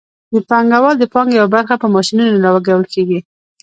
د 0.33 0.35
پانګوال 0.49 0.95
د 0.99 1.03
پانګې 1.13 1.35
یوه 1.39 1.49
برخه 1.55 1.73
په 1.81 1.87
ماشینونو 1.95 2.41
لګول 2.43 2.83
کېږي 2.93 3.19